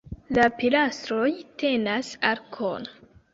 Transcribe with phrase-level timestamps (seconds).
[0.35, 1.27] La pilastroj
[1.65, 2.89] tenas arkon.